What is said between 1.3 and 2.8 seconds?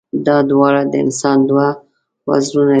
دوه وزرونه دي.